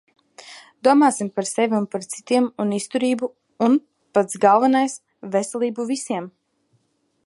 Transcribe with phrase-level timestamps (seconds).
[0.87, 3.31] Domāsim par sevi un par citiem un izturību
[3.69, 3.79] un,
[4.19, 5.01] pats galvenais,
[5.37, 6.33] veselību visiem!